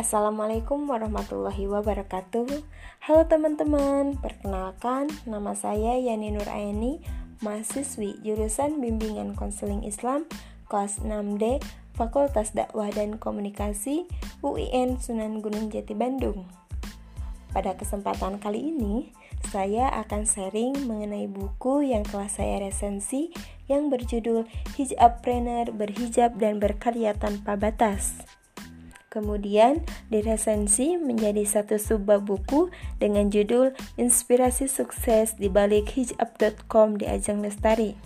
Assalamualaikum 0.00 0.88
warahmatullahi 0.88 1.68
wabarakatuh 1.68 2.48
Halo 3.04 3.22
teman-teman, 3.28 4.16
perkenalkan 4.16 5.12
nama 5.28 5.52
saya 5.52 6.00
Yani 6.00 6.32
Nuraini 6.32 7.04
Mahasiswi 7.44 8.16
jurusan 8.24 8.80
Bimbingan 8.80 9.36
Konseling 9.36 9.84
Islam 9.84 10.24
kelas 10.72 11.04
6D 11.04 11.60
Fakultas 11.92 12.56
Dakwah 12.56 12.88
dan 12.88 13.20
Komunikasi 13.20 14.08
UIN 14.40 14.96
Sunan 14.96 15.44
Gunung 15.44 15.68
Jati 15.68 15.92
Bandung 15.92 16.48
Pada 17.52 17.76
kesempatan 17.76 18.40
kali 18.40 18.72
ini, 18.72 19.12
saya 19.52 19.92
akan 20.00 20.24
sharing 20.24 20.80
mengenai 20.88 21.28
buku 21.28 21.92
yang 21.92 22.08
telah 22.08 22.32
saya 22.32 22.56
resensi 22.64 23.36
yang 23.68 23.92
berjudul 23.92 24.48
Hijabpreneur 24.80 25.76
Berhijab 25.76 26.40
dan 26.40 26.56
Berkarya 26.56 27.12
Tanpa 27.12 27.60
Batas. 27.60 28.39
Kemudian 29.10 29.82
diresensi 30.06 30.94
menjadi 30.94 31.42
satu 31.42 31.82
subbab 31.82 32.30
buku 32.30 32.70
dengan 33.02 33.26
judul 33.26 33.74
Inspirasi 33.98 34.70
Sukses 34.70 35.34
di 35.34 35.50
balik 35.50 35.90
hijab.com 35.98 36.94
di 36.94 37.10
Ajang 37.10 37.42
Lestari. 37.42 37.98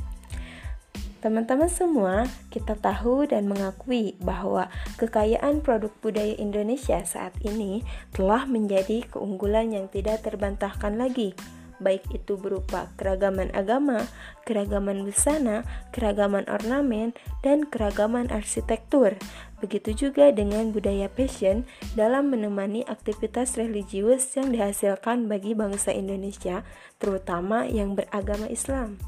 Teman-teman 1.21 1.69
semua, 1.69 2.25
kita 2.49 2.77
tahu 2.81 3.29
dan 3.29 3.49
mengakui 3.49 4.17
bahwa 4.21 4.73
kekayaan 4.97 5.61
produk 5.61 5.93
budaya 6.01 6.41
Indonesia 6.41 7.01
saat 7.05 7.37
ini 7.45 7.85
telah 8.17 8.49
menjadi 8.49 9.05
keunggulan 9.09 9.77
yang 9.77 9.93
tidak 9.93 10.25
terbantahkan 10.25 10.97
lagi 10.97 11.37
baik 11.83 12.07
itu 12.15 12.39
berupa 12.39 12.91
keragaman 12.95 13.51
agama, 13.53 14.07
keragaman 14.47 15.03
busana, 15.03 15.67
keragaman 15.91 16.47
ornamen, 16.47 17.17
dan 17.43 17.67
keragaman 17.67 18.31
arsitektur. 18.31 19.19
Begitu 19.65 19.97
juga 19.97 20.29
dengan 20.29 20.77
budaya 20.77 21.09
fashion 21.09 21.65
dalam 21.97 22.29
menemani 22.29 22.85
aktivitas 22.85 23.57
religius 23.57 24.29
yang 24.37 24.53
dihasilkan 24.53 25.25
bagi 25.25 25.57
bangsa 25.57 25.89
Indonesia, 25.89 26.69
terutama 27.01 27.65
yang 27.65 27.97
beragama 27.97 28.45
Islam. 28.53 29.01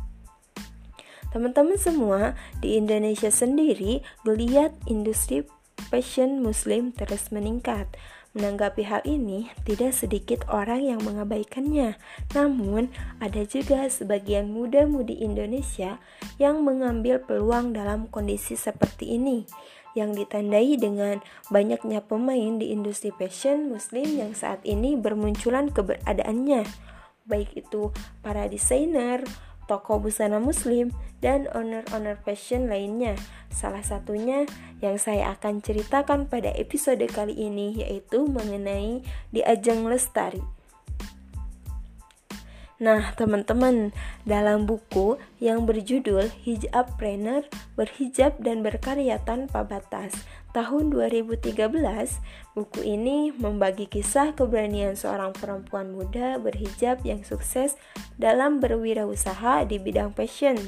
Teman-teman 1.29 1.77
semua, 1.77 2.33
di 2.65 2.81
Indonesia 2.81 3.29
sendiri, 3.29 4.01
geliat 4.25 4.73
industri 4.89 5.45
fashion 5.93 6.41
muslim 6.41 6.89
terus 6.97 7.29
meningkat. 7.29 7.85
Menanggapi 8.33 8.85
hal 8.89 9.01
ini, 9.09 9.53
tidak 9.69 9.93
sedikit 9.93 10.45
orang 10.49 10.85
yang 10.85 11.01
mengabaikannya. 11.05 12.01
Namun, 12.33 12.93
ada 13.21 13.45
juga 13.49 13.85
sebagian 13.89 14.53
muda-mudi 14.53 15.21
Indonesia 15.21 16.01
yang 16.41 16.61
mengambil 16.65 17.21
peluang 17.21 17.73
dalam 17.73 18.09
kondisi 18.13 18.57
seperti 18.57 19.17
ini, 19.17 19.49
yang 19.97 20.13
ditandai 20.13 20.77
dengan 20.77 21.25
banyaknya 21.49 22.05
pemain 22.05 22.61
di 22.61 22.71
industri 22.71 23.11
fashion 23.17 23.73
muslim 23.73 24.05
yang 24.05 24.37
saat 24.37 24.61
ini 24.63 24.95
bermunculan 24.95 25.73
keberadaannya, 25.73 26.69
baik 27.25 27.57
itu 27.57 27.91
para 28.21 28.47
desainer, 28.47 29.25
toko 29.67 29.99
busana 29.99 30.39
muslim, 30.39 30.95
dan 31.19 31.51
owner-owner 31.57 32.21
fashion 32.23 32.71
lainnya. 32.71 33.19
Salah 33.51 33.83
satunya 33.83 34.47
yang 34.85 35.01
saya 35.01 35.35
akan 35.35 35.65
ceritakan 35.65 36.31
pada 36.31 36.53
episode 36.55 37.03
kali 37.11 37.35
ini 37.35 37.83
yaitu 37.83 38.29
mengenai 38.29 39.03
di 39.33 39.41
ajang 39.43 39.89
lestari. 39.89 40.56
Nah, 42.77 43.17
teman-teman, 43.17 43.97
dalam 44.29 44.69
buku 44.69 45.17
yang 45.41 45.65
berjudul 45.65 46.29
Hijab 46.45 47.01
Trainer 47.01 47.49
Berhijab 47.73 48.37
dan 48.37 48.61
Berkarya 48.61 49.17
Tanpa 49.25 49.65
Batas 49.65 50.13
tahun 50.53 50.93
2013, 50.93 51.57
buku 52.53 52.81
ini 52.85 53.33
membagi 53.33 53.89
kisah 53.89 54.37
keberanian 54.37 54.93
seorang 54.93 55.33
perempuan 55.33 55.97
muda 55.97 56.37
berhijab 56.37 57.01
yang 57.01 57.25
sukses 57.25 57.81
dalam 58.21 58.61
berwirausaha 58.61 59.65
di 59.65 59.81
bidang 59.81 60.13
fashion. 60.13 60.61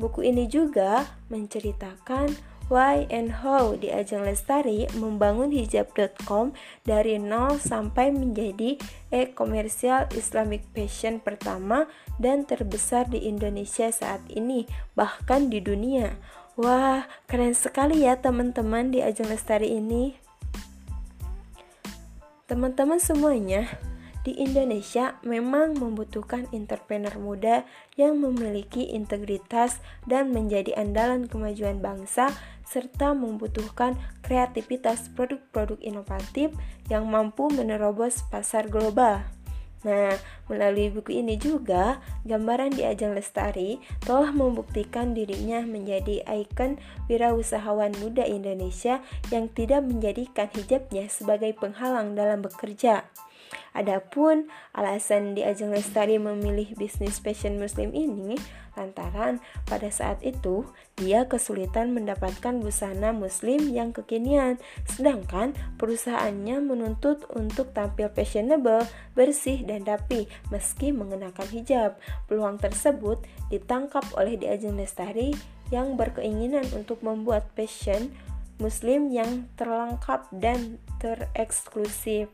Buku 0.00 0.24
ini 0.24 0.48
juga 0.48 1.04
menceritakan 1.28 2.32
Why 2.66 3.06
and 3.14 3.46
How 3.46 3.78
di 3.78 3.94
Ajang 3.94 4.26
Lestari 4.26 4.90
membangun 4.98 5.54
hijab.com 5.54 6.50
dari 6.82 7.14
nol 7.14 7.62
sampai 7.62 8.10
menjadi 8.10 8.74
e-komersial 9.14 10.10
Islamic 10.18 10.66
fashion 10.74 11.22
pertama 11.22 11.86
dan 12.18 12.42
terbesar 12.42 13.06
di 13.06 13.22
Indonesia 13.30 13.86
saat 13.94 14.18
ini, 14.34 14.66
bahkan 14.98 15.46
di 15.46 15.62
dunia. 15.62 16.18
Wah, 16.58 17.06
keren 17.30 17.54
sekali 17.54 18.02
ya 18.02 18.18
teman-teman 18.18 18.90
di 18.90 18.98
Ajang 18.98 19.30
Lestari 19.30 19.70
ini. 19.70 20.18
Teman-teman 22.50 22.98
semuanya, 22.98 23.78
di 24.26 24.34
Indonesia 24.42 25.14
memang 25.22 25.78
membutuhkan 25.78 26.50
entrepreneur 26.50 27.14
muda 27.14 27.62
yang 27.94 28.18
memiliki 28.18 28.90
integritas 28.90 29.78
dan 30.02 30.34
menjadi 30.34 30.74
andalan 30.74 31.30
kemajuan 31.30 31.78
bangsa 31.78 32.34
serta 32.66 33.14
membutuhkan 33.14 33.94
kreativitas 34.26 35.08
produk-produk 35.14 35.78
inovatif 35.80 36.50
yang 36.90 37.06
mampu 37.06 37.46
menerobos 37.48 38.26
pasar 38.28 38.66
global. 38.66 39.22
Nah, 39.86 40.18
melalui 40.50 40.90
buku 40.90 41.22
ini 41.22 41.38
juga, 41.38 42.02
gambaran 42.26 42.74
di 42.74 42.82
Ajang 42.82 43.14
Lestari 43.14 43.78
telah 44.02 44.34
membuktikan 44.34 45.14
dirinya 45.14 45.62
menjadi 45.62 46.26
ikon 46.26 46.82
wirausahawan 47.06 47.94
muda 48.02 48.26
Indonesia 48.26 48.98
yang 49.30 49.46
tidak 49.46 49.86
menjadikan 49.86 50.50
hijabnya 50.50 51.06
sebagai 51.06 51.54
penghalang 51.54 52.18
dalam 52.18 52.42
bekerja. 52.42 53.06
Adapun 53.76 54.50
alasan 54.74 55.38
di 55.38 55.46
Ajeng 55.46 55.70
Lestari 55.70 56.18
memilih 56.18 56.72
bisnis 56.74 57.22
fashion 57.22 57.60
muslim 57.60 57.94
ini 57.94 58.34
lantaran 58.76 59.42
pada 59.64 59.88
saat 59.88 60.20
itu 60.22 60.68
dia 60.94 61.24
kesulitan 61.26 61.96
mendapatkan 61.96 62.60
busana 62.60 63.10
muslim 63.10 63.72
yang 63.72 63.90
kekinian 63.96 64.60
sedangkan 64.86 65.56
perusahaannya 65.80 66.62
menuntut 66.62 67.24
untuk 67.32 67.72
tampil 67.72 68.12
fashionable, 68.12 68.84
bersih 69.16 69.64
dan 69.64 69.82
rapi 69.82 70.28
meski 70.52 70.92
mengenakan 70.92 71.48
hijab. 71.50 71.96
Peluang 72.28 72.60
tersebut 72.60 73.20
ditangkap 73.48 74.04
oleh 74.14 74.36
di 74.36 74.46
Ajeng 74.46 74.76
Lestari 74.76 75.32
yang 75.74 75.98
berkeinginan 75.98 76.64
untuk 76.76 77.02
membuat 77.02 77.50
fashion 77.58 78.14
muslim 78.56 79.12
yang 79.12 79.50
terlengkap 79.60 80.24
dan 80.32 80.80
tereksklusif. 81.02 82.32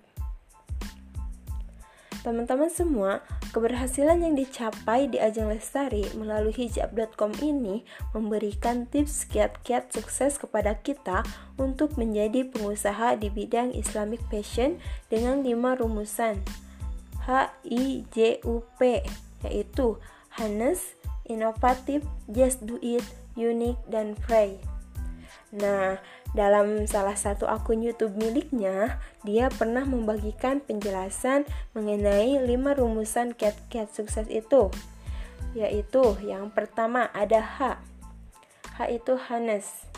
Teman-teman 2.23 2.71
semua, 2.71 3.19
keberhasilan 3.53 4.25
yang 4.25 4.35
dicapai 4.35 5.13
di 5.13 5.21
ajang 5.21 5.53
Lestari 5.53 6.09
melalui 6.17 6.57
hijab.com 6.57 7.37
ini 7.45 7.85
memberikan 8.17 8.89
tips 8.89 9.29
kiat-kiat 9.29 9.93
sukses 9.93 10.41
kepada 10.41 10.81
kita 10.81 11.21
untuk 11.61 12.01
menjadi 12.01 12.49
pengusaha 12.49 13.21
di 13.21 13.29
bidang 13.29 13.77
Islamic 13.77 14.25
fashion 14.33 14.81
dengan 15.13 15.45
lima 15.45 15.77
rumusan 15.77 16.41
H 17.23 17.53
I 17.69 18.09
J 18.11 18.41
U 18.49 18.65
P 18.81 19.05
yaitu 19.47 20.01
honest, 20.41 20.97
inovatif, 21.29 22.03
just 22.33 22.65
do 22.65 22.81
it, 22.81 23.05
unique, 23.37 23.79
dan 23.87 24.17
free. 24.27 24.72
Nah, 25.53 26.01
dalam 26.33 26.89
salah 26.89 27.13
satu 27.13 27.45
akun 27.45 27.85
YouTube 27.85 28.17
miliknya, 28.17 28.97
dia 29.21 29.53
pernah 29.53 29.85
membagikan 29.85 30.65
penjelasan 30.65 31.45
mengenai 31.77 32.41
lima 32.41 32.73
rumusan 32.73 33.37
kiat-kiat 33.37 33.93
sukses 33.93 34.25
itu. 34.33 34.73
Yaitu 35.53 36.17
yang 36.25 36.49
pertama 36.49 37.13
ada 37.13 37.45
H. 37.45 37.77
H 38.81 38.89
itu 38.89 39.21
Hanes. 39.29 39.93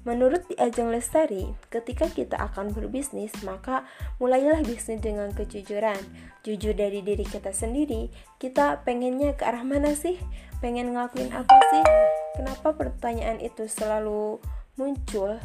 Menurut 0.00 0.48
di 0.48 0.56
Ajeng 0.56 0.88
Lestari, 0.88 1.44
ketika 1.68 2.08
kita 2.08 2.36
akan 2.40 2.72
berbisnis, 2.72 3.36
maka 3.44 3.84
mulailah 4.16 4.64
bisnis 4.64 5.00
dengan 5.00 5.28
kejujuran. 5.36 6.00
Jujur 6.40 6.72
dari 6.72 7.04
diri 7.04 7.20
kita 7.20 7.52
sendiri, 7.52 8.08
kita 8.40 8.80
pengennya 8.84 9.36
ke 9.36 9.44
arah 9.44 9.60
mana 9.60 9.92
sih? 9.92 10.16
Pengen 10.64 10.96
ngelakuin 10.96 11.32
apa 11.36 11.52
sih? 11.68 11.84
Kenapa 12.32 12.72
pertanyaan 12.72 13.44
itu 13.44 13.68
selalu 13.68 14.40
muncul 14.74 15.38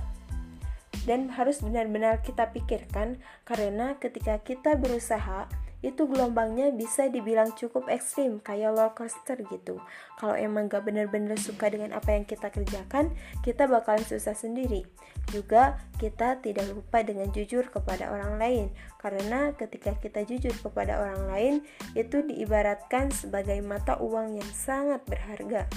dan 1.06 1.30
harus 1.30 1.62
benar-benar 1.62 2.20
kita 2.26 2.50
pikirkan 2.50 3.22
karena 3.46 3.96
ketika 4.02 4.42
kita 4.42 4.74
berusaha 4.74 5.46
itu 5.86 6.10
gelombangnya 6.10 6.74
bisa 6.74 7.06
dibilang 7.14 7.54
cukup 7.54 7.86
ekstrim 7.94 8.42
kayak 8.42 8.74
roller 8.74 8.90
coaster 8.98 9.38
gitu. 9.46 9.78
Kalau 10.18 10.34
emang 10.34 10.66
gak 10.66 10.82
benar-benar 10.82 11.38
suka 11.38 11.70
dengan 11.70 11.94
apa 11.94 12.18
yang 12.18 12.26
kita 12.26 12.50
kerjakan 12.50 13.14
kita 13.46 13.70
bakalan 13.70 14.02
susah 14.02 14.34
sendiri. 14.34 14.90
Juga 15.30 15.78
kita 16.02 16.42
tidak 16.42 16.74
lupa 16.74 17.06
dengan 17.06 17.30
jujur 17.30 17.70
kepada 17.70 18.10
orang 18.10 18.42
lain. 18.42 18.66
Karena 18.98 19.54
ketika 19.54 19.94
kita 20.02 20.26
jujur 20.26 20.58
kepada 20.58 20.98
orang 20.98 21.24
lain 21.30 21.54
itu 21.94 22.26
diibaratkan 22.26 23.14
sebagai 23.14 23.62
mata 23.62 24.02
uang 24.02 24.42
yang 24.42 24.52
sangat 24.58 25.06
berharga. 25.06 25.70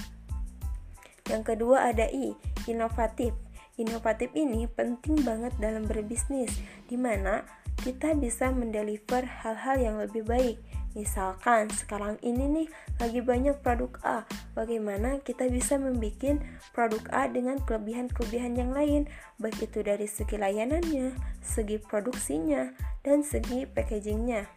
Yang 1.29 1.53
kedua 1.53 1.93
ada 1.93 2.09
I, 2.09 2.33
inovatif 2.69 3.33
inovatif 3.79 4.27
ini 4.35 4.67
penting 4.67 5.23
banget 5.23 5.55
dalam 5.57 5.87
berbisnis, 5.87 6.51
di 6.91 6.99
mana 6.99 7.47
kita 7.79 8.11
bisa 8.11 8.51
mendeliver 8.51 9.23
hal-hal 9.23 9.79
yang 9.79 9.95
lebih 10.03 10.27
baik. 10.27 10.59
Misalkan 10.97 11.71
sekarang 11.71 12.19
ini 12.19 12.49
nih 12.49 12.67
lagi 12.99 13.23
banyak 13.23 13.55
produk 13.63 13.93
A, 14.03 14.17
bagaimana 14.51 15.23
kita 15.23 15.47
bisa 15.47 15.79
membuat 15.79 16.43
produk 16.75 17.03
A 17.15 17.31
dengan 17.31 17.61
kelebihan-kelebihan 17.63 18.59
yang 18.59 18.75
lain, 18.75 19.07
baik 19.39 19.63
itu 19.63 19.79
dari 19.79 20.11
segi 20.11 20.35
layanannya, 20.35 21.15
segi 21.39 21.79
produksinya, 21.79 22.75
dan 23.05 23.23
segi 23.23 23.63
packagingnya. 23.63 24.49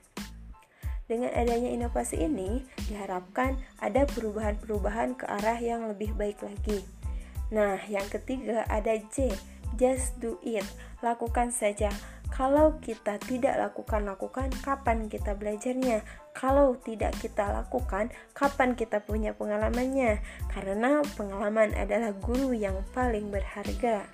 Dengan 1.06 1.30
adanya 1.36 1.68
inovasi 1.68 2.24
ini, 2.24 2.64
diharapkan 2.88 3.60
ada 3.78 4.08
perubahan-perubahan 4.08 5.14
ke 5.20 5.28
arah 5.28 5.60
yang 5.60 5.84
lebih 5.84 6.16
baik 6.16 6.40
lagi. 6.40 7.01
Nah, 7.52 7.76
yang 7.84 8.08
ketiga 8.08 8.64
ada 8.64 8.96
J, 9.12 9.28
just 9.76 10.16
do 10.16 10.40
it, 10.40 10.64
lakukan 11.04 11.52
saja. 11.52 11.92
Kalau 12.32 12.80
kita 12.80 13.20
tidak 13.20 13.60
lakukan-lakukan, 13.60 14.48
kapan 14.64 15.12
kita 15.12 15.36
belajarnya? 15.36 16.00
Kalau 16.32 16.80
tidak 16.80 17.12
kita 17.20 17.52
lakukan, 17.52 18.08
kapan 18.32 18.72
kita 18.72 19.04
punya 19.04 19.36
pengalamannya? 19.36 20.24
Karena 20.48 21.04
pengalaman 21.12 21.76
adalah 21.76 22.16
guru 22.16 22.56
yang 22.56 22.80
paling 22.96 23.28
berharga. 23.28 24.08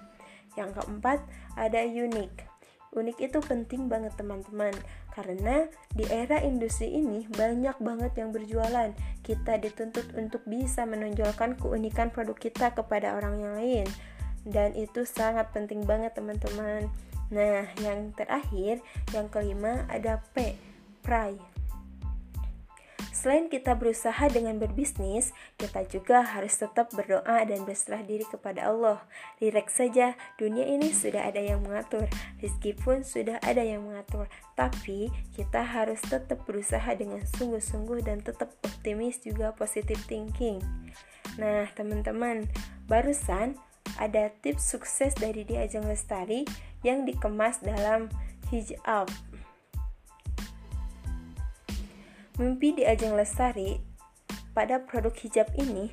Yang 0.59 0.83
keempat, 0.83 1.23
ada 1.55 1.87
unik. 1.87 2.48
Unik 2.89 3.21
itu 3.21 3.39
penting 3.45 3.93
banget 3.93 4.17
teman-teman 4.17 4.73
karena 5.13 5.69
di 5.93 6.09
era 6.09 6.41
industri 6.41 6.95
ini 6.95 7.29
banyak 7.29 7.77
banget 7.83 8.13
yang 8.17 8.33
berjualan. 8.33 8.95
Kita 9.21 9.61
dituntut 9.61 10.17
untuk 10.17 10.41
bisa 10.49 10.89
menonjolkan 10.89 11.61
keunikan 11.61 12.09
produk 12.09 12.39
kita 12.39 12.73
kepada 12.73 13.19
orang 13.19 13.45
yang 13.45 13.55
lain. 13.59 13.87
Dan 14.49 14.73
itu 14.73 15.05
sangat 15.05 15.53
penting 15.53 15.85
banget 15.85 16.17
teman-teman. 16.17 16.89
Nah, 17.29 17.69
yang 17.85 18.17
terakhir, 18.17 18.81
yang 19.13 19.29
kelima 19.29 19.85
ada 19.93 20.25
P, 20.33 20.57
Pride. 21.05 21.58
Selain 23.19 23.51
kita 23.51 23.75
berusaha 23.75 24.31
dengan 24.31 24.63
berbisnis, 24.63 25.35
kita 25.59 25.83
juga 25.91 26.23
harus 26.23 26.55
tetap 26.55 26.95
berdoa 26.95 27.43
dan 27.43 27.67
berserah 27.67 28.07
diri 28.07 28.23
kepada 28.23 28.71
Allah. 28.71 29.03
Direk 29.43 29.75
saja, 29.75 30.15
dunia 30.39 30.63
ini 30.63 30.95
sudah 30.95 31.27
ada 31.27 31.43
yang 31.43 31.67
mengatur, 31.67 32.07
rezeki 32.39 32.79
pun 32.79 33.03
sudah 33.03 33.43
ada 33.43 33.59
yang 33.67 33.83
mengatur. 33.83 34.31
Tapi 34.55 35.11
kita 35.35 35.67
harus 35.67 35.99
tetap 36.07 36.47
berusaha 36.47 36.95
dengan 36.95 37.19
sungguh-sungguh 37.35 38.07
dan 38.07 38.23
tetap 38.23 38.55
optimis 38.63 39.19
juga 39.19 39.51
positive 39.51 39.99
thinking. 40.07 40.63
Nah, 41.43 41.67
teman-teman, 41.75 42.47
barusan 42.87 43.59
ada 43.99 44.31
tips 44.47 44.63
sukses 44.63 45.11
dari 45.19 45.43
Di 45.43 45.59
Ajeng 45.59 45.91
Lestari 45.91 46.47
yang 46.87 47.03
dikemas 47.03 47.59
dalam 47.67 48.07
hijab. 48.55 49.11
Mimpi 52.39 52.71
di 52.71 52.87
Ajeng 52.87 53.19
Lestari 53.19 53.83
pada 54.55 54.79
produk 54.79 55.11
hijab 55.11 55.51
ini 55.59 55.91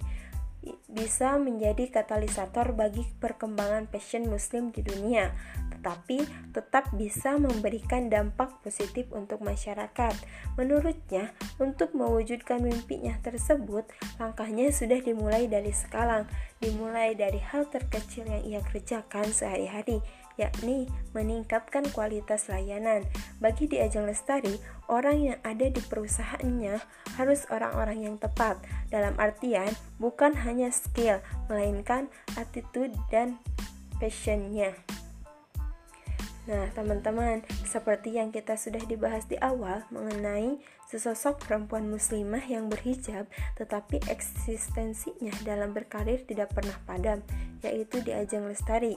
bisa 0.90 1.38
menjadi 1.38 1.90
katalisator 1.90 2.74
bagi 2.74 3.06
perkembangan 3.22 3.86
fashion 3.90 4.26
muslim 4.26 4.74
di 4.74 4.82
dunia, 4.82 5.30
tetapi 5.74 6.26
tetap 6.54 6.90
bisa 6.98 7.38
memberikan 7.38 8.10
dampak 8.10 8.50
positif 8.66 9.06
untuk 9.14 9.46
masyarakat. 9.46 10.14
Menurutnya, 10.58 11.38
untuk 11.62 11.94
mewujudkan 11.94 12.66
mimpinya 12.66 13.14
tersebut, 13.22 13.86
langkahnya 14.18 14.74
sudah 14.74 14.98
dimulai 15.06 15.46
dari 15.46 15.70
sekarang, 15.70 16.26
dimulai 16.58 17.14
dari 17.14 17.38
hal 17.38 17.70
terkecil 17.70 18.26
yang 18.26 18.42
ia 18.42 18.62
kerjakan 18.66 19.30
sehari-hari, 19.30 20.02
yakni 20.36 20.88
meningkatkan 21.16 21.88
kualitas 21.92 22.48
layanan. 22.52 23.08
Bagi 23.40 23.68
di 23.68 23.80
Ajeng 23.80 24.08
Lestari, 24.08 24.60
orang 24.92 25.18
yang 25.34 25.40
ada 25.44 25.68
di 25.68 25.82
perusahaannya 25.82 26.80
harus 27.16 27.48
orang-orang 27.52 28.08
yang 28.12 28.16
tepat, 28.20 28.60
dalam 28.92 29.16
artian 29.16 29.72
bukan 29.98 30.36
hanya 30.46 30.72
skill, 30.72 31.24
melainkan 31.48 32.12
attitude 32.36 32.94
dan 33.08 33.40
passionnya. 33.98 34.76
Nah, 36.46 36.70
teman-teman, 36.78 37.42
seperti 37.66 38.22
yang 38.22 38.30
kita 38.30 38.54
sudah 38.54 38.82
dibahas 38.86 39.26
di 39.26 39.34
awal 39.42 39.82
mengenai 39.90 40.62
sesosok 40.86 41.42
perempuan 41.42 41.90
muslimah 41.90 42.46
yang 42.46 42.70
berhijab, 42.70 43.26
tetapi 43.58 43.98
eksistensinya 44.06 45.34
dalam 45.42 45.74
berkarir 45.74 46.22
tidak 46.22 46.54
pernah 46.54 46.78
padam, 46.86 47.26
yaitu 47.66 48.06
di 48.06 48.14
ajang 48.14 48.46
lestari. 48.46 48.94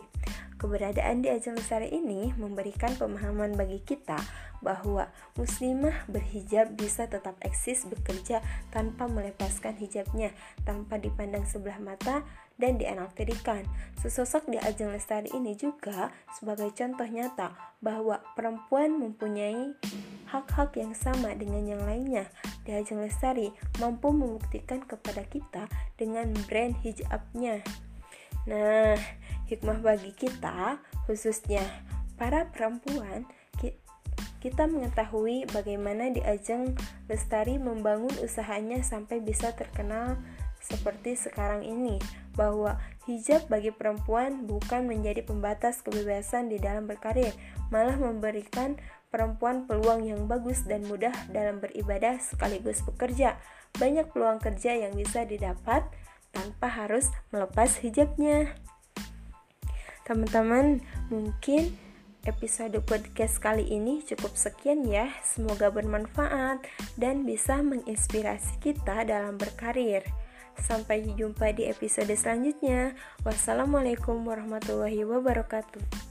Keberadaan 0.58 1.22
di 1.22 1.30
ajang 1.30 1.54
lestari 1.54 1.86
ini 1.94 2.34
memberikan 2.34 2.90
pemahaman 2.98 3.54
bagi 3.54 3.78
kita 3.78 4.18
bahwa 4.58 5.06
muslimah 5.38 5.94
berhijab 6.10 6.74
bisa 6.74 7.06
tetap 7.06 7.38
eksis 7.46 7.86
bekerja 7.86 8.42
tanpa 8.74 9.06
melepaskan 9.06 9.78
hijabnya, 9.78 10.34
tanpa 10.66 10.98
dipandang 10.98 11.46
sebelah 11.46 11.78
mata 11.78 12.26
dan 12.58 12.74
dianaktirikan. 12.76 13.62
Sesosok 14.02 14.50
di 14.50 14.58
Ajeng 14.58 14.90
Lestari 14.90 15.30
ini 15.30 15.54
juga 15.54 16.10
sebagai 16.34 16.74
contoh 16.74 17.06
nyata 17.06 17.54
bahwa 17.78 18.18
perempuan 18.34 18.98
mempunyai 18.98 19.78
hak-hak 20.26 20.74
yang 20.74 20.92
sama 20.92 21.32
dengan 21.38 21.64
yang 21.64 21.82
lainnya. 21.86 22.26
Di 22.66 22.74
Ajeng 22.74 23.00
Lestari 23.00 23.54
mampu 23.78 24.10
membuktikan 24.10 24.82
kepada 24.82 25.22
kita 25.22 25.70
dengan 25.94 26.34
brand 26.50 26.74
hijabnya. 26.82 27.62
Nah, 28.48 28.96
hikmah 29.44 29.84
bagi 29.84 30.16
kita 30.16 30.80
khususnya 31.04 31.60
para 32.16 32.48
perempuan 32.48 33.28
kita 34.38 34.70
mengetahui 34.70 35.50
bagaimana 35.50 36.14
di 36.14 36.22
Ajeng 36.22 36.78
Lestari 37.10 37.58
membangun 37.58 38.14
usahanya 38.22 38.86
sampai 38.86 39.18
bisa 39.18 39.50
terkenal 39.50 40.14
seperti 40.62 41.18
sekarang 41.18 41.66
ini, 41.66 41.98
bahwa 42.38 42.78
hijab 43.06 43.46
bagi 43.50 43.74
perempuan 43.74 44.46
bukan 44.46 44.86
menjadi 44.86 45.26
pembatas 45.26 45.82
kebebasan 45.82 46.50
di 46.50 46.58
dalam 46.62 46.86
berkarir, 46.86 47.34
malah 47.70 47.98
memberikan 47.98 48.78
perempuan 49.10 49.66
peluang 49.66 50.06
yang 50.06 50.26
bagus 50.30 50.62
dan 50.66 50.86
mudah 50.86 51.14
dalam 51.34 51.58
beribadah 51.58 52.20
sekaligus 52.22 52.84
bekerja. 52.86 53.38
Banyak 53.74 54.10
peluang 54.14 54.38
kerja 54.38 54.74
yang 54.76 54.94
bisa 54.94 55.26
didapat 55.26 55.86
tanpa 56.38 56.70
harus 56.70 57.10
melepas 57.34 57.82
hijabnya. 57.82 58.54
Teman-teman, 60.06 60.78
mungkin 61.10 61.74
episode 62.22 62.78
podcast 62.86 63.42
kali 63.42 63.66
ini 63.66 64.06
cukup 64.06 64.38
sekian 64.38 64.86
ya. 64.86 65.10
Semoga 65.26 65.74
bermanfaat 65.74 66.62
dan 66.94 67.26
bisa 67.26 67.58
menginspirasi 67.58 68.62
kita 68.62 69.02
dalam 69.02 69.34
berkarir. 69.34 70.06
Sampai 70.58 71.06
jumpa 71.18 71.50
di 71.54 71.66
episode 71.66 72.10
selanjutnya. 72.14 72.94
Wassalamualaikum 73.26 74.22
warahmatullahi 74.22 75.02
wabarakatuh. 75.06 76.07